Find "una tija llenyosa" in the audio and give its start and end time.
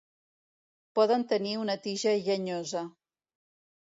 1.65-2.87